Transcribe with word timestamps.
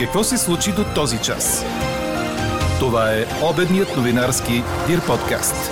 Какво 0.00 0.24
се 0.24 0.38
случи 0.38 0.70
до 0.70 0.82
този 0.94 1.22
час? 1.22 1.64
Това 2.78 3.12
е 3.12 3.24
обедният 3.52 3.96
новинарски 3.96 4.52
Дир 4.86 5.00
подкаст. 5.06 5.70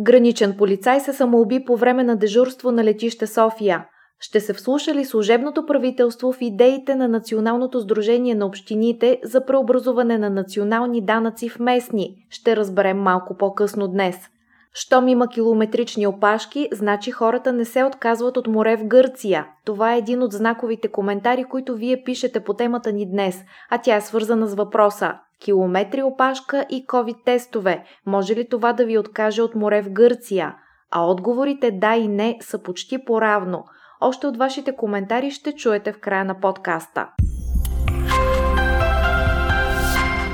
Граничен 0.00 0.54
полицай 0.58 1.00
се 1.00 1.12
самоуби 1.12 1.64
по 1.64 1.76
време 1.76 2.04
на 2.04 2.16
дежурство 2.16 2.70
на 2.70 2.84
летище 2.84 3.26
София. 3.26 3.86
Ще 4.20 4.40
се 4.40 4.52
вслуша 4.52 4.94
ли 4.94 5.04
служебното 5.04 5.66
правителство 5.66 6.32
в 6.32 6.40
идеите 6.40 6.94
на 6.94 7.08
Националното 7.08 7.80
сдружение 7.80 8.34
на 8.34 8.46
общините 8.46 9.20
за 9.24 9.44
преобразуване 9.46 10.18
на 10.18 10.30
национални 10.30 11.04
данъци 11.04 11.48
в 11.48 11.58
местни? 11.58 12.14
Ще 12.30 12.56
разберем 12.56 12.98
малко 12.98 13.36
по-късно 13.36 13.88
днес– 13.88 14.16
щом 14.78 15.08
има 15.08 15.28
километрични 15.28 16.06
опашки, 16.06 16.68
значи 16.72 17.10
хората 17.10 17.52
не 17.52 17.64
се 17.64 17.84
отказват 17.84 18.36
от 18.36 18.46
море 18.46 18.76
в 18.76 18.84
Гърция. 18.84 19.46
Това 19.64 19.94
е 19.94 19.98
един 19.98 20.22
от 20.22 20.32
знаковите 20.32 20.88
коментари, 20.88 21.44
които 21.44 21.74
вие 21.74 22.02
пишете 22.04 22.40
по 22.40 22.54
темата 22.54 22.92
ни 22.92 23.10
днес, 23.10 23.44
а 23.70 23.78
тя 23.78 23.96
е 23.96 24.00
свързана 24.00 24.46
с 24.46 24.54
въпроса 24.54 25.14
километри 25.44 26.02
опашка 26.02 26.66
и 26.70 26.86
COVID-тестове. 26.86 27.84
Може 28.06 28.34
ли 28.34 28.48
това 28.48 28.72
да 28.72 28.86
ви 28.86 28.98
откаже 28.98 29.42
от 29.42 29.54
море 29.54 29.82
в 29.82 29.90
Гърция? 29.90 30.54
А 30.90 31.06
отговорите 31.06 31.70
да 31.70 31.96
и 31.96 32.08
не 32.08 32.38
са 32.40 32.62
почти 32.62 33.04
поравно. 33.04 33.64
Още 34.00 34.26
от 34.26 34.36
вашите 34.36 34.76
коментари 34.76 35.30
ще 35.30 35.52
чуете 35.52 35.92
в 35.92 36.00
края 36.00 36.24
на 36.24 36.40
подкаста. 36.40 37.08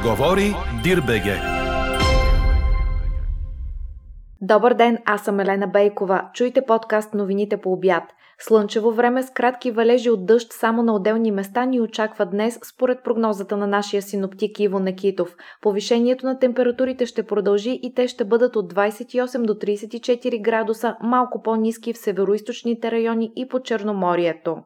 Говори 0.02 0.54
Дирбеге. 0.82 1.63
Добър 4.46 4.74
ден, 4.74 4.98
аз 5.04 5.24
съм 5.24 5.40
Елена 5.40 5.66
Бейкова. 5.66 6.22
Чуйте 6.34 6.62
подкаст 6.66 7.14
новините 7.14 7.56
по 7.56 7.72
обяд. 7.72 8.02
Слънчево 8.38 8.90
време 8.92 9.22
с 9.22 9.30
кратки 9.30 9.70
валежи 9.70 10.10
от 10.10 10.26
дъжд 10.26 10.52
само 10.52 10.82
на 10.82 10.94
отделни 10.94 11.30
места 11.30 11.64
ни 11.64 11.80
очаква 11.80 12.26
днес, 12.26 12.58
според 12.62 13.04
прогнозата 13.04 13.56
на 13.56 13.66
нашия 13.66 14.02
синоптик 14.02 14.60
Иво 14.60 14.78
Некитов. 14.78 15.36
Повишението 15.62 16.26
на 16.26 16.38
температурите 16.38 17.06
ще 17.06 17.22
продължи 17.22 17.80
и 17.82 17.94
те 17.94 18.08
ще 18.08 18.24
бъдат 18.24 18.56
от 18.56 18.74
28 18.74 19.42
до 19.42 19.54
34 19.54 20.42
градуса, 20.42 20.96
малко 21.02 21.42
по-низки 21.42 21.92
в 21.92 21.98
североизточните 21.98 22.90
райони 22.90 23.32
и 23.36 23.48
по 23.48 23.60
Черноморието. 23.60 24.56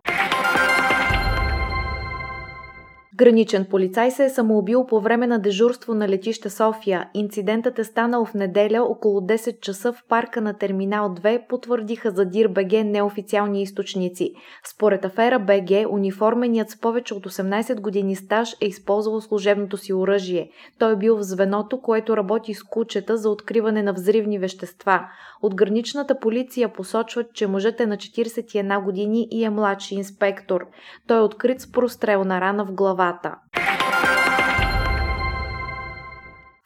Граничен 3.19 3.65
полицай 3.65 4.11
се 4.11 4.25
е 4.25 4.29
самоубил 4.29 4.87
по 4.87 5.01
време 5.01 5.27
на 5.27 5.39
дежурство 5.39 5.95
на 5.95 6.09
летище 6.09 6.51
София. 6.51 7.09
Инцидентът 7.15 7.79
е 7.79 7.85
станал 7.85 8.25
в 8.25 8.35
неделя 8.35 8.83
около 8.83 9.21
10 9.21 9.61
часа 9.61 9.93
в 9.93 10.05
парка 10.09 10.41
на 10.41 10.55
Терминал 10.55 11.15
2, 11.15 11.47
потвърдиха 11.49 12.11
за 12.11 12.25
Дир 12.25 12.49
БГ 12.49 12.73
неофициални 12.85 13.63
източници. 13.63 14.33
Според 14.71 15.05
афера 15.05 15.39
БГ, 15.39 15.93
униформеният 15.93 16.71
с 16.71 16.81
повече 16.81 17.15
от 17.15 17.27
18 17.27 17.81
години 17.81 18.17
стаж 18.17 18.57
е 18.61 18.67
използвал 18.67 19.21
служебното 19.21 19.77
си 19.77 19.93
оръжие. 19.93 20.51
Той 20.79 20.93
е 20.93 20.97
бил 20.97 21.17
в 21.17 21.23
звеното, 21.23 21.81
което 21.81 22.17
работи 22.17 22.55
с 22.55 22.63
кучета 22.63 23.17
за 23.17 23.31
откриване 23.31 23.83
на 23.83 23.93
взривни 23.93 24.39
вещества. 24.39 25.01
От 25.43 25.55
граничната 25.55 26.19
полиция 26.21 26.73
посочват, 26.73 27.33
че 27.33 27.47
мъжът 27.47 27.81
е 27.81 27.87
на 27.87 27.97
41 27.97 28.85
години 28.85 29.29
и 29.31 29.45
е 29.45 29.51
младши 29.51 29.95
инспектор. 29.95 30.67
Той 31.07 31.19
е 31.19 31.21
открит 31.21 31.61
с 31.61 31.73
прострелна 31.73 32.41
рана 32.41 32.65
в 32.65 32.73
главата. 33.09 33.37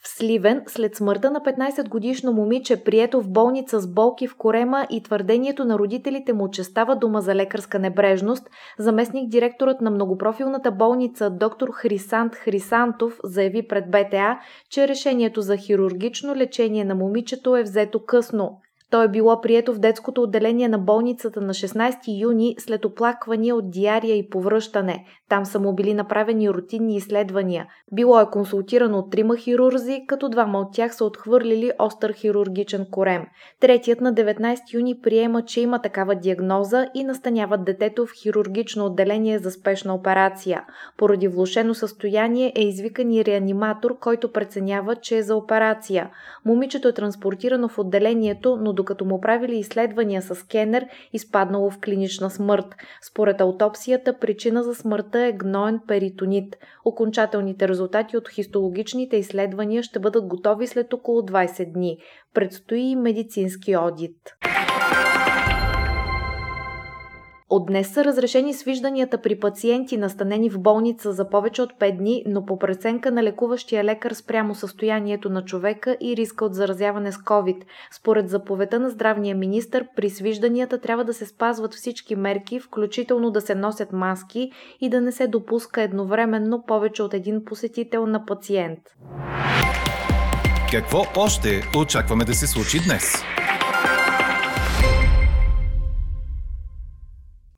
В 0.04 0.08
Сливен, 0.08 0.62
след 0.66 0.96
смъртта 0.96 1.30
на 1.30 1.40
15-годишно 1.40 2.32
момиче, 2.32 2.84
прието 2.84 3.20
в 3.20 3.28
болница 3.28 3.80
с 3.80 3.94
болки 3.94 4.28
в 4.28 4.36
корема 4.36 4.86
и 4.90 5.02
твърдението 5.02 5.64
на 5.64 5.78
родителите 5.78 6.32
му, 6.32 6.50
че 6.50 6.64
става 6.64 6.96
дума 6.96 7.20
за 7.20 7.34
лекарска 7.34 7.78
небрежност, 7.78 8.48
заместник 8.78 9.28
директорът 9.28 9.80
на 9.80 9.90
многопрофилната 9.90 10.70
болница 10.72 11.30
доктор 11.30 11.68
Хрисант 11.72 12.34
Хрисантов 12.34 13.18
заяви 13.24 13.68
пред 13.68 13.90
БТА, 13.90 14.38
че 14.70 14.88
решението 14.88 15.40
за 15.40 15.56
хирургично 15.56 16.36
лечение 16.36 16.84
на 16.84 16.94
момичето 16.94 17.56
е 17.56 17.62
взето 17.62 18.04
късно. 18.04 18.60
То 18.92 19.02
е 19.02 19.08
било 19.08 19.40
прието 19.40 19.74
в 19.74 19.78
детското 19.78 20.22
отделение 20.22 20.68
на 20.68 20.78
болницата 20.78 21.40
на 21.40 21.54
16 21.54 22.20
юни 22.20 22.56
след 22.58 22.84
оплаквания 22.84 23.56
от 23.56 23.70
диария 23.70 24.16
и 24.16 24.30
повръщане. 24.30 25.04
Там 25.28 25.44
са 25.44 25.60
му 25.60 25.72
били 25.72 25.94
направени 25.94 26.50
рутинни 26.50 26.96
изследвания. 26.96 27.66
Било 27.92 28.20
е 28.20 28.30
консултирано 28.30 28.98
от 28.98 29.10
трима 29.10 29.36
хирурзи, 29.36 30.04
като 30.06 30.28
двама 30.28 30.58
от 30.60 30.72
тях 30.72 30.94
са 30.94 31.04
отхвърлили 31.04 31.72
остър 31.78 32.12
хирургичен 32.12 32.86
корем. 32.90 33.22
Третият 33.60 34.00
на 34.00 34.14
19 34.14 34.74
юни 34.74 35.00
приема, 35.02 35.42
че 35.42 35.60
има 35.60 35.78
такава 35.78 36.14
диагноза 36.14 36.86
и 36.94 37.04
настаняват 37.04 37.64
детето 37.64 38.06
в 38.06 38.10
хирургично 38.22 38.86
отделение 38.86 39.38
за 39.38 39.50
спешна 39.50 39.94
операция. 39.94 40.64
Поради 40.96 41.28
влушено 41.28 41.74
състояние 41.74 42.52
е 42.56 42.62
извикан 42.62 43.12
и 43.12 43.24
реаниматор, 43.24 43.98
който 43.98 44.32
преценява, 44.32 44.96
че 44.96 45.16
е 45.16 45.22
за 45.22 45.36
операция. 45.36 46.10
Момичето 46.44 46.88
е 46.88 46.92
транспортирано 46.92 47.68
в 47.68 47.78
отделението, 47.78 48.58
но 48.60 48.72
докато 48.82 49.04
му 49.04 49.20
правили 49.20 49.56
изследвания 49.56 50.22
с 50.22 50.34
скенер, 50.34 50.86
изпаднало 51.12 51.70
в 51.70 51.78
клинична 51.84 52.30
смърт. 52.30 52.66
Според 53.02 53.40
аутопсията, 53.40 54.18
причина 54.18 54.62
за 54.62 54.74
смъртта 54.74 55.26
е 55.26 55.32
гноен 55.32 55.80
перитонит. 55.86 56.56
Окончателните 56.84 57.68
резултати 57.68 58.16
от 58.16 58.28
хистологичните 58.28 59.16
изследвания 59.16 59.82
ще 59.82 59.98
бъдат 59.98 60.26
готови 60.26 60.66
след 60.66 60.92
около 60.92 61.20
20 61.20 61.72
дни. 61.72 61.98
Предстои 62.34 62.80
и 62.80 62.96
медицински 62.96 63.76
одит. 63.76 64.16
От 67.52 67.66
днес 67.66 67.92
са 67.92 68.04
разрешени 68.04 68.54
свижданията 68.54 69.18
при 69.18 69.40
пациенти, 69.40 69.96
настанени 69.96 70.50
в 70.50 70.60
болница 70.60 71.12
за 71.12 71.28
повече 71.28 71.62
от 71.62 71.72
5 71.72 71.96
дни, 71.96 72.22
но 72.26 72.46
по 72.46 72.58
преценка 72.58 73.10
на 73.10 73.22
лекуващия 73.22 73.84
лекар 73.84 74.12
спрямо 74.12 74.54
състоянието 74.54 75.30
на 75.30 75.44
човека 75.44 75.96
и 76.00 76.16
риска 76.16 76.44
от 76.44 76.54
заразяване 76.54 77.12
с 77.12 77.16
COVID. 77.16 77.62
Според 77.90 78.28
заповедта 78.28 78.80
на 78.80 78.90
здравния 78.90 79.36
министр, 79.36 79.84
при 79.96 80.10
свижданията 80.10 80.80
трябва 80.80 81.04
да 81.04 81.14
се 81.14 81.26
спазват 81.26 81.74
всички 81.74 82.16
мерки, 82.16 82.60
включително 82.60 83.30
да 83.30 83.40
се 83.40 83.54
носят 83.54 83.92
маски 83.92 84.52
и 84.80 84.88
да 84.88 85.00
не 85.00 85.12
се 85.12 85.26
допуска 85.26 85.82
едновременно 85.82 86.64
повече 86.66 87.02
от 87.02 87.14
един 87.14 87.44
посетител 87.44 88.06
на 88.06 88.26
пациент. 88.26 88.78
Какво 90.70 91.04
още 91.16 91.62
очакваме 91.76 92.24
да 92.24 92.34
се 92.34 92.46
случи 92.46 92.78
днес? 92.86 93.31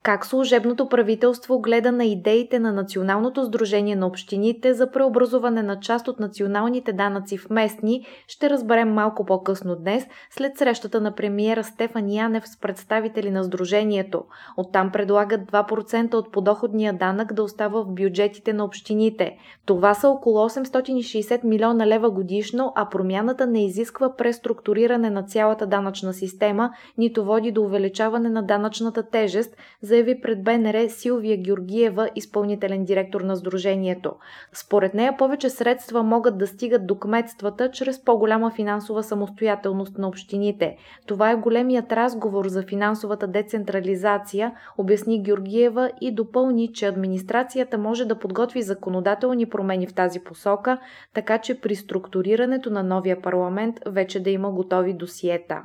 Как 0.05 0.27
служебното 0.27 0.89
правителство 0.89 1.61
гледа 1.61 1.93
на 1.93 2.05
идеите 2.05 2.59
на 2.59 2.73
Националното 2.73 3.45
сдружение 3.45 3.97
на 3.97 4.07
общините 4.07 4.75
за 4.75 4.91
преобразуване 4.91 5.63
на 5.63 5.81
част 5.81 6.09
от 6.09 6.21
националните 6.21 6.93
данъци 6.93 7.39
в 7.39 7.51
местни, 7.51 8.07
ще 8.29 8.51
разберем 8.51 8.93
малко 8.93 9.25
по-късно 9.25 9.77
днес, 9.77 10.07
след 10.31 10.59
срещата 10.59 11.01
на 11.01 11.15
премиера 11.15 11.65
Стефан 11.65 12.11
Янев 12.11 12.49
с 12.49 12.61
представители 12.61 13.31
на 13.31 13.45
сдружението. 13.45 14.25
Оттам 14.57 14.93
предлагат 14.93 15.41
2% 15.41 16.15
от 16.15 16.33
подоходния 16.33 16.93
данък 16.93 17.33
да 17.33 17.43
остава 17.43 17.81
в 17.81 17.95
бюджетите 17.95 18.53
на 18.53 18.65
общините. 18.65 19.37
Това 19.67 19.95
са 19.95 20.09
около 20.09 20.49
860 20.49 21.45
милиона 21.45 21.87
лева 21.87 22.11
годишно, 22.11 22.73
а 22.77 22.89
промяната 22.89 23.47
не 23.47 23.65
изисква 23.65 24.17
преструктуриране 24.17 25.11
на 25.11 25.23
цялата 25.23 25.67
данъчна 25.67 26.13
система, 26.13 26.71
нито 26.99 27.25
води 27.25 27.53
до 27.53 27.63
увеличаване 27.63 28.29
на 28.29 28.43
данъчната 28.43 29.03
тежест, 29.03 29.57
за 29.83 29.94
заяви 29.95 30.21
пред 30.21 30.43
БНР 30.43 30.89
Силвия 30.89 31.37
Георгиева, 31.37 32.09
изпълнителен 32.17 32.85
директор 32.85 33.21
на 33.21 33.37
Сдружението. 33.37 34.13
Според 34.53 34.95
нея 34.95 35.17
повече 35.17 35.51
средства 35.51 36.03
могат 36.03 36.39
да 36.39 36.47
стигат 36.47 36.87
до 36.87 36.99
кметствата 36.99 37.71
чрез 37.71 38.05
по-голяма 38.05 38.51
финансова 38.51 39.03
самостоятелност 39.03 39.99
на 39.99 40.09
общините. 40.09 40.77
Това 41.07 41.31
е 41.31 41.37
големият 41.37 41.93
разговор 41.93 42.49
за 42.49 42.63
финансовата 42.63 43.27
децентрализация, 43.27 44.53
обясни 44.79 45.23
Георгиева 45.23 45.91
и 46.01 46.15
допълни, 46.15 46.73
че 46.73 46.87
администрацията 46.87 47.79
може 47.79 48.05
да 48.05 48.19
подготви 48.19 48.63
законодателни 48.63 49.47
промени 49.47 49.87
в 49.87 49.95
тази 49.95 50.21
посока, 50.21 50.79
така 51.15 51.39
че 51.39 51.61
при 51.61 51.77
структурирането 51.77 52.71
на 52.71 52.83
новия 52.83 53.23
парламент 53.23 53.77
вече 53.87 54.23
да 54.23 54.31
има 54.31 54.51
готови 54.51 54.93
досиета. 54.93 55.63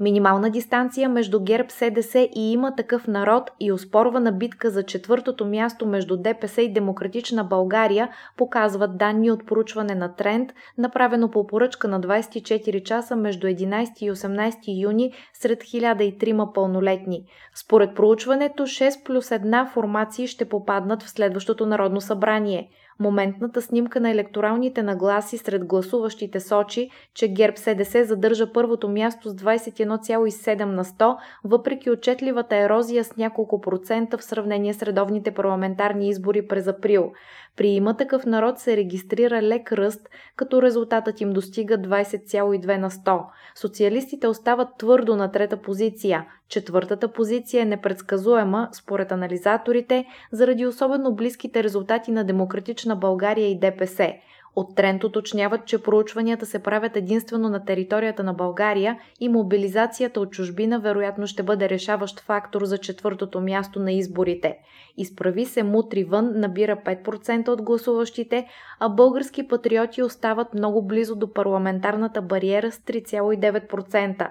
Минимална 0.00 0.50
дистанция 0.50 1.08
между 1.08 1.40
ГЕРБ, 1.40 1.70
СДС 1.70 2.18
и 2.18 2.52
има 2.52 2.76
такъв 2.76 3.06
народ 3.06 3.50
и 3.60 3.72
оспорвана 3.72 4.32
битка 4.32 4.70
за 4.70 4.82
четвъртото 4.82 5.46
място 5.46 5.86
между 5.86 6.16
ДПС 6.16 6.62
и 6.62 6.72
Демократична 6.72 7.44
България 7.44 8.08
показват 8.36 8.98
данни 8.98 9.30
от 9.30 9.46
проучване 9.46 9.94
на 9.94 10.14
тренд, 10.14 10.52
направено 10.78 11.30
по 11.30 11.46
поръчка 11.46 11.88
на 11.88 12.00
24 12.00 12.82
часа 12.82 13.16
между 13.16 13.46
11 13.46 13.88
и 14.00 14.10
18 14.12 14.82
юни 14.82 15.12
сред 15.34 15.62
1003 15.62 16.52
пълнолетни. 16.54 17.24
Според 17.54 17.94
проучването 17.94 18.62
6 18.62 19.04
плюс 19.04 19.28
1 19.28 19.72
формации 19.72 20.26
ще 20.26 20.48
попаднат 20.48 21.02
в 21.02 21.10
следващото 21.10 21.66
Народно 21.66 22.00
събрание– 22.00 22.68
Моментната 23.00 23.62
снимка 23.62 24.00
на 24.00 24.10
електоралните 24.10 24.82
нагласи 24.82 25.38
сред 25.38 25.64
гласуващите 25.64 26.40
сочи, 26.40 26.90
че 27.14 27.28
ГЕРБ 27.28 27.56
СДС 27.56 28.04
задържа 28.04 28.52
първото 28.52 28.88
място 28.88 29.28
с 29.28 29.34
21,7 29.34 30.64
на 30.64 30.84
100, 30.84 31.16
въпреки 31.44 31.90
отчетливата 31.90 32.56
ерозия 32.56 33.04
с 33.04 33.16
няколко 33.16 33.60
процента 33.60 34.18
в 34.18 34.24
сравнение 34.24 34.74
с 34.74 34.82
редовните 34.82 35.30
парламентарни 35.30 36.08
избори 36.08 36.46
през 36.46 36.66
април. 36.66 37.12
При 37.58 37.68
има 37.68 37.96
такъв 37.96 38.26
народ 38.26 38.58
се 38.58 38.76
регистрира 38.76 39.42
лек 39.42 39.72
ръст, 39.72 40.08
като 40.36 40.62
резултатът 40.62 41.20
им 41.20 41.32
достига 41.32 41.78
20,2 41.78 42.76
на 42.76 42.90
100. 42.90 43.24
Социалистите 43.54 44.28
остават 44.28 44.68
твърдо 44.78 45.16
на 45.16 45.32
трета 45.32 45.56
позиция. 45.56 46.26
Четвъртата 46.48 47.12
позиция 47.12 47.62
е 47.62 47.64
непредсказуема, 47.64 48.68
според 48.72 49.12
анализаторите, 49.12 50.04
заради 50.32 50.66
особено 50.66 51.14
близките 51.14 51.64
резултати 51.64 52.10
на 52.10 52.24
Демократична 52.24 52.96
България 52.96 53.50
и 53.50 53.58
ДПС. 53.58 54.12
От 54.56 54.76
Трент 54.76 55.04
уточняват, 55.04 55.66
че 55.66 55.82
проучванията 55.82 56.46
се 56.46 56.58
правят 56.58 56.96
единствено 56.96 57.48
на 57.48 57.64
територията 57.64 58.24
на 58.24 58.34
България 58.34 58.98
и 59.20 59.28
мобилизацията 59.28 60.20
от 60.20 60.30
чужбина 60.30 60.80
вероятно 60.80 61.26
ще 61.26 61.42
бъде 61.42 61.68
решаващ 61.68 62.20
фактор 62.20 62.64
за 62.64 62.78
четвъртото 62.78 63.40
място 63.40 63.80
на 63.80 63.92
изборите. 63.92 64.58
Изправи 64.96 65.44
се 65.44 65.62
мутри 65.62 66.04
вън 66.04 66.32
набира 66.34 66.76
5% 66.76 67.48
от 67.48 67.62
гласуващите, 67.62 68.46
а 68.80 68.88
български 68.88 69.48
патриоти 69.48 70.02
остават 70.02 70.54
много 70.54 70.86
близо 70.86 71.16
до 71.16 71.32
парламентарната 71.32 72.22
бариера 72.22 72.72
с 72.72 72.78
3,9%. 72.78 74.30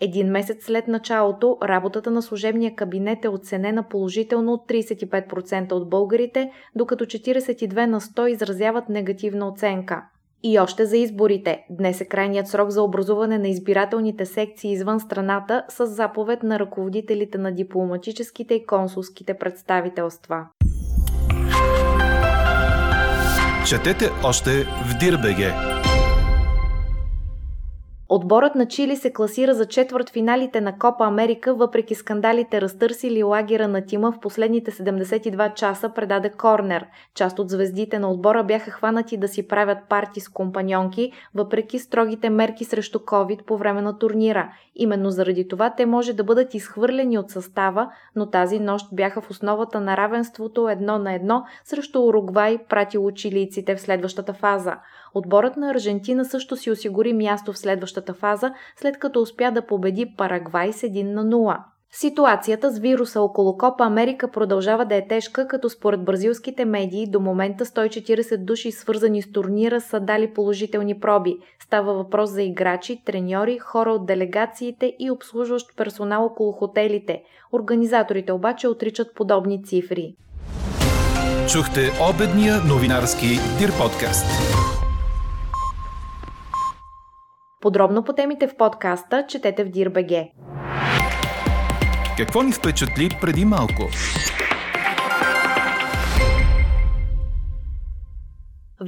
Един 0.00 0.30
месец 0.30 0.64
след 0.64 0.88
началото, 0.88 1.58
работата 1.62 2.10
на 2.10 2.22
служебния 2.22 2.74
кабинет 2.74 3.24
е 3.24 3.28
оценена 3.28 3.82
положително 3.82 4.52
от 4.52 4.68
35% 4.68 5.72
от 5.72 5.90
българите, 5.90 6.50
докато 6.74 7.04
42 7.04 7.86
на 7.86 8.00
100 8.00 8.26
изразяват 8.26 8.88
негативна 8.88 9.48
оценка. 9.48 10.02
И 10.42 10.58
още 10.58 10.86
за 10.86 10.96
изборите. 10.96 11.66
Днес 11.70 12.00
е 12.00 12.04
крайният 12.04 12.48
срок 12.48 12.70
за 12.70 12.82
образуване 12.82 13.38
на 13.38 13.48
избирателните 13.48 14.26
секции 14.26 14.72
извън 14.72 15.00
страната 15.00 15.64
с 15.68 15.86
заповед 15.86 16.42
на 16.42 16.58
ръководителите 16.58 17.38
на 17.38 17.52
дипломатическите 17.52 18.54
и 18.54 18.66
консулските 18.66 19.34
представителства. 19.34 20.46
Четете 23.68 24.10
още 24.24 24.50
в 24.60 24.98
Дирбеге! 25.00 25.69
Отборът 28.12 28.54
на 28.54 28.66
Чили 28.66 28.96
се 28.96 29.12
класира 29.12 29.54
за 29.54 29.66
четвърт 29.66 30.10
финалите 30.10 30.60
на 30.60 30.78
Копа 30.78 31.04
Америка, 31.04 31.54
въпреки 31.54 31.94
скандалите 31.94 32.60
разтърсили 32.60 33.22
лагера 33.22 33.68
на 33.68 33.86
тима 33.86 34.12
в 34.12 34.20
последните 34.20 34.70
72 34.70 35.54
часа 35.54 35.88
предаде 35.94 36.30
Корнер. 36.30 36.86
Част 37.14 37.38
от 37.38 37.50
звездите 37.50 37.98
на 37.98 38.10
отбора 38.10 38.44
бяха 38.44 38.70
хванати 38.70 39.16
да 39.16 39.28
си 39.28 39.48
правят 39.48 39.78
парти 39.88 40.20
с 40.20 40.28
компаньонки, 40.28 41.12
въпреки 41.34 41.78
строгите 41.78 42.30
мерки 42.30 42.64
срещу 42.64 42.98
COVID 42.98 43.44
по 43.44 43.56
време 43.56 43.82
на 43.82 43.98
турнира. 43.98 44.52
Именно 44.74 45.10
заради 45.10 45.48
това 45.48 45.74
те 45.76 45.86
може 45.86 46.12
да 46.12 46.24
бъдат 46.24 46.54
изхвърлени 46.54 47.18
от 47.18 47.30
състава, 47.30 47.90
но 48.16 48.30
тази 48.30 48.60
нощ 48.60 48.86
бяха 48.92 49.20
в 49.20 49.30
основата 49.30 49.80
на 49.80 49.96
равенството 49.96 50.68
едно 50.68 50.98
на 50.98 51.14
едно 51.14 51.44
срещу 51.64 52.02
Уругвай, 52.02 52.58
пратило 52.68 53.10
чилийците 53.10 53.76
в 53.76 53.80
следващата 53.80 54.32
фаза. 54.32 54.76
Отборът 55.14 55.56
на 55.56 55.70
Аржентина 55.70 56.24
също 56.24 56.56
си 56.56 56.70
осигури 56.70 57.12
място 57.12 57.52
в 57.52 57.58
следващата 57.58 58.14
фаза, 58.14 58.52
след 58.76 58.98
като 58.98 59.20
успя 59.20 59.52
да 59.52 59.66
победи 59.66 60.14
Парагвай 60.16 60.72
с 60.72 60.80
1 60.80 61.02
на 61.02 61.24
0. 61.24 61.56
Ситуацията 61.92 62.70
с 62.70 62.78
вируса 62.78 63.20
около 63.20 63.58
Копа 63.58 63.84
Америка 63.84 64.30
продължава 64.30 64.84
да 64.84 64.94
е 64.94 65.06
тежка, 65.08 65.48
като 65.48 65.68
според 65.68 66.04
бразилските 66.04 66.64
медии 66.64 67.10
до 67.10 67.20
момента 67.20 67.64
140 67.64 68.36
души 68.36 68.72
свързани 68.72 69.22
с 69.22 69.32
турнира 69.32 69.80
са 69.80 70.00
дали 70.00 70.34
положителни 70.34 71.00
проби. 71.00 71.36
Става 71.62 71.94
въпрос 71.94 72.30
за 72.30 72.42
играчи, 72.42 73.02
треньори, 73.04 73.58
хора 73.58 73.90
от 73.92 74.06
делегациите 74.06 74.92
и 74.98 75.10
обслужващ 75.10 75.76
персонал 75.76 76.24
около 76.24 76.52
хотелите. 76.52 77.22
Организаторите 77.52 78.32
обаче 78.32 78.68
отричат 78.68 79.14
подобни 79.14 79.64
цифри. 79.64 80.14
Чухте 81.52 81.80
обедния 82.10 82.54
новинарски 82.68 83.26
Дир 83.58 83.70
подкаст. 83.78 84.26
Подробно 87.60 88.02
по 88.02 88.12
темите 88.12 88.48
в 88.48 88.56
подкаста 88.56 89.26
четете 89.28 89.64
в 89.64 89.70
DIRBG. 89.70 90.30
Какво 92.16 92.42
ни 92.42 92.52
впечатли 92.52 93.08
преди 93.20 93.44
малко? 93.44 93.88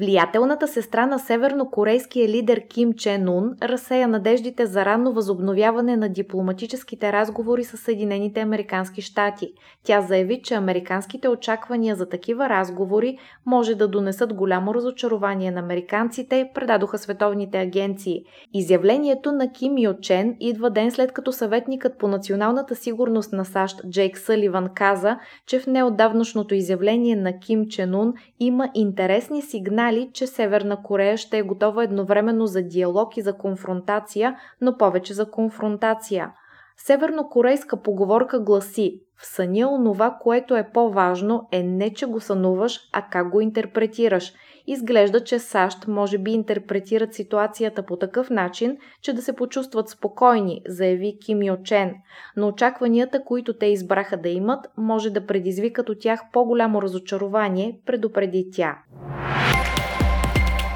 Влиятелната 0.02 0.68
сестра 0.68 1.06
на 1.06 1.18
севернокорейския 1.18 2.28
лидер 2.28 2.68
Ким 2.68 2.92
Чен 2.92 3.28
Ун 3.28 3.56
разсея 3.62 4.08
надеждите 4.08 4.66
за 4.66 4.84
ранно 4.84 5.12
възобновяване 5.12 5.96
на 5.96 6.08
дипломатическите 6.08 7.12
разговори 7.12 7.64
с 7.64 7.76
Съединените 7.76 8.40
Американски 8.40 9.02
щати. 9.02 9.52
Тя 9.84 10.00
заяви, 10.00 10.40
че 10.42 10.54
американските 10.54 11.28
очаквания 11.28 11.96
за 11.96 12.08
такива 12.08 12.48
разговори 12.48 13.18
може 13.46 13.74
да 13.74 13.88
донесат 13.88 14.34
голямо 14.34 14.74
разочарование 14.74 15.50
на 15.50 15.60
американците, 15.60 16.50
предадоха 16.54 16.98
световните 16.98 17.58
агенции. 17.58 18.24
Изявлението 18.54 19.32
на 19.32 19.52
Ким 19.52 19.78
Йо 19.78 19.94
Чен 20.00 20.36
идва 20.40 20.70
ден 20.70 20.90
след 20.90 21.12
като 21.12 21.32
съветникът 21.32 21.98
по 21.98 22.08
националната 22.08 22.76
сигурност 22.76 23.32
на 23.32 23.44
САЩ 23.44 23.80
Джейк 23.90 24.18
Съливан 24.18 24.68
каза, 24.74 25.18
че 25.46 25.60
в 25.60 25.66
неотдавнашното 25.66 26.54
изявление 26.54 27.16
на 27.16 27.38
Ким 27.38 27.68
Чен 27.68 27.94
Ун 27.94 28.12
има 28.40 28.68
интересни 28.74 29.42
сигнали 29.42 29.91
сигнали, 29.92 30.10
че 30.12 30.26
Северна 30.26 30.82
Корея 30.82 31.16
ще 31.16 31.38
е 31.38 31.42
готова 31.42 31.84
едновременно 31.84 32.46
за 32.46 32.62
диалог 32.62 33.16
и 33.16 33.22
за 33.22 33.32
конфронтация, 33.32 34.36
но 34.60 34.76
повече 34.76 35.14
за 35.14 35.30
конфронтация. 35.30 36.32
Севернокорейска 36.76 37.82
поговорка 37.82 38.40
гласи 38.40 39.00
в 39.16 39.26
съня 39.26 39.68
онова, 39.74 40.18
което 40.20 40.56
е 40.56 40.70
по-важно, 40.74 41.48
е 41.52 41.62
не, 41.62 41.94
че 41.94 42.06
го 42.06 42.20
сънуваш, 42.20 42.80
а 42.92 43.02
как 43.10 43.30
го 43.30 43.40
интерпретираш. 43.40 44.32
Изглежда, 44.66 45.24
че 45.24 45.38
САЩ 45.38 45.88
може 45.88 46.18
би 46.18 46.30
интерпретират 46.30 47.14
ситуацията 47.14 47.82
по 47.82 47.96
такъв 47.96 48.30
начин, 48.30 48.76
че 49.02 49.12
да 49.12 49.22
се 49.22 49.32
почувстват 49.32 49.88
спокойни, 49.88 50.62
заяви 50.68 51.18
Ким 51.24 51.42
Йо 51.42 51.56
Чен. 51.64 51.94
Но 52.36 52.48
очакванията, 52.48 53.24
които 53.24 53.52
те 53.52 53.66
избраха 53.66 54.16
да 54.16 54.28
имат, 54.28 54.66
може 54.76 55.10
да 55.10 55.26
предизвикат 55.26 55.88
от 55.88 56.00
тях 56.00 56.20
по-голямо 56.32 56.82
разочарование, 56.82 57.78
предупреди 57.86 58.48
тя. 58.52 58.78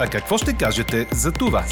А 0.00 0.06
какво 0.06 0.38
ще 0.38 0.56
кажете 0.56 1.06
за 1.12 1.32
това? 1.32 1.64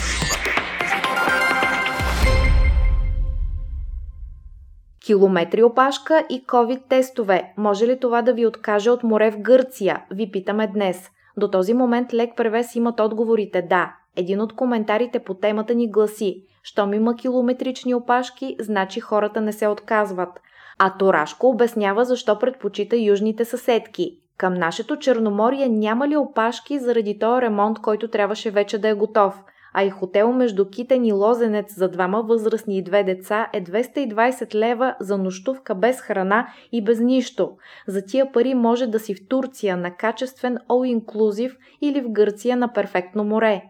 Километри 5.06 5.62
опашка 5.62 6.26
и 6.30 6.44
COVID-тестове. 6.46 7.42
Може 7.56 7.86
ли 7.86 8.00
това 8.00 8.22
да 8.22 8.32
ви 8.34 8.46
откаже 8.46 8.90
от 8.90 9.02
море 9.02 9.30
в 9.30 9.38
Гърция? 9.38 10.04
Ви 10.10 10.30
питаме 10.30 10.66
днес. 10.66 11.10
До 11.36 11.50
този 11.50 11.74
момент 11.74 12.14
лек 12.14 12.30
превес 12.36 12.74
имат 12.74 13.00
отговорите 13.00 13.62
да. 13.62 13.96
Един 14.16 14.40
от 14.40 14.52
коментарите 14.52 15.18
по 15.18 15.34
темата 15.34 15.74
ни 15.74 15.90
гласи 15.90 16.44
Щом 16.62 16.94
има 16.94 17.16
километрични 17.16 17.94
опашки, 17.94 18.56
значи 18.60 19.00
хората 19.00 19.40
не 19.40 19.52
се 19.52 19.68
отказват. 19.68 20.40
А 20.78 20.96
Торашко 20.98 21.48
обяснява 21.48 22.04
защо 22.04 22.38
предпочита 22.38 22.96
южните 22.96 23.44
съседки. 23.44 24.18
Към 24.38 24.54
нашето 24.54 24.98
Черноморие 24.98 25.68
няма 25.68 26.08
ли 26.08 26.16
опашки 26.16 26.78
заради 26.78 27.18
този 27.18 27.42
ремонт, 27.42 27.78
който 27.78 28.08
трябваше 28.08 28.50
вече 28.50 28.78
да 28.78 28.88
е 28.88 28.94
готов? 28.94 29.42
А 29.76 29.84
и 29.84 29.90
хотел 29.90 30.32
между 30.32 30.70
Китен 30.70 31.04
и 31.04 31.12
Лозенец 31.12 31.74
за 31.76 31.88
двама 31.88 32.22
възрастни 32.22 32.78
и 32.78 32.82
две 32.82 33.04
деца 33.04 33.48
е 33.52 33.64
220 33.64 34.54
лева 34.54 34.96
за 35.00 35.18
нощувка 35.18 35.74
без 35.74 36.00
храна 36.00 36.46
и 36.72 36.84
без 36.84 37.00
нищо. 37.00 37.56
За 37.86 38.04
тия 38.04 38.32
пари 38.32 38.54
може 38.54 38.86
да 38.86 39.00
си 39.00 39.14
в 39.14 39.28
Турция 39.28 39.76
на 39.76 39.96
качествен 39.96 40.58
all-inclusive 40.68 41.56
или 41.80 42.00
в 42.00 42.10
Гърция 42.10 42.56
на 42.56 42.72
перфектно 42.72 43.24
море. 43.24 43.62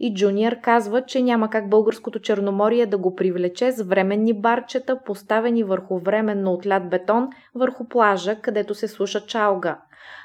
И 0.00 0.14
Джуниор 0.14 0.56
казва, 0.62 1.02
че 1.02 1.22
няма 1.22 1.50
как 1.50 1.68
българското 1.68 2.18
Черноморие 2.18 2.86
да 2.86 2.98
го 2.98 3.14
привлече 3.14 3.72
с 3.72 3.82
временни 3.82 4.32
барчета, 4.32 4.98
поставени 5.04 5.64
върху 5.64 5.98
временно 5.98 6.52
отлят 6.52 6.90
бетон, 6.90 7.28
върху 7.54 7.88
плажа, 7.88 8.40
където 8.40 8.74
се 8.74 8.88
слуша 8.88 9.20
чалга. 9.20 9.78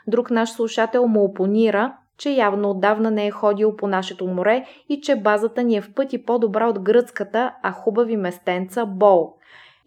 Друг 0.08 0.32
наш 0.32 0.50
слушател 0.50 1.08
му 1.08 1.24
опонира, 1.24 1.94
че 2.18 2.30
явно 2.30 2.70
отдавна 2.70 3.12
не 3.12 3.28
е 3.28 3.32
ходил 3.32 3.76
по 3.76 3.88
нашето 3.88 4.28
море 4.28 4.66
и 4.90 5.02
че 5.02 5.16
базата 5.16 5.64
ни 5.64 5.76
е 5.76 5.82
в 5.82 5.94
пъти 5.94 6.26
по-добра 6.26 6.68
от 6.68 6.80
гръцката, 6.80 7.54
а 7.64 7.72
хубави 7.72 8.18
местенца 8.18 8.86
Бол. 8.86 9.36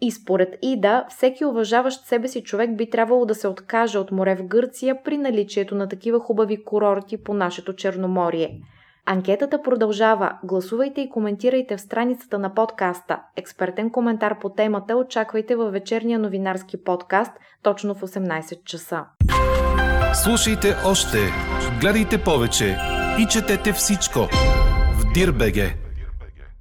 И 0.00 0.10
според 0.10 0.58
Ида, 0.62 1.04
всеки 1.08 1.44
уважаващ 1.44 2.06
себе 2.06 2.28
си 2.28 2.42
човек 2.42 2.76
би 2.76 2.90
трябвало 2.90 3.26
да 3.26 3.34
се 3.34 3.48
откаже 3.48 3.98
от 3.98 4.10
море 4.10 4.36
в 4.36 4.46
Гърция 4.46 5.02
при 5.04 5.18
наличието 5.18 5.74
на 5.74 5.88
такива 5.88 6.20
хубави 6.20 6.64
курорти 6.64 7.16
по 7.16 7.34
нашето 7.34 7.72
Черноморие. 7.72 8.60
Анкетата 9.06 9.62
продължава. 9.62 10.38
Гласувайте 10.44 11.00
и 11.00 11.10
коментирайте 11.10 11.76
в 11.76 11.80
страницата 11.80 12.38
на 12.38 12.54
подкаста. 12.54 13.18
Експертен 13.36 13.90
коментар 13.90 14.38
по 14.38 14.48
темата 14.48 14.96
очаквайте 14.96 15.56
във 15.56 15.72
вечерния 15.72 16.18
новинарски 16.18 16.84
подкаст 16.84 17.32
точно 17.62 17.94
в 17.94 18.00
18 18.00 18.64
часа. 18.64 19.04
Слушайте 20.24 20.74
още, 20.86 21.18
гледайте 21.80 22.22
повече 22.22 22.76
и 23.18 23.26
четете 23.26 23.72
всичко 23.72 24.18
в 24.98 25.12
Дирбеге. 25.14 25.83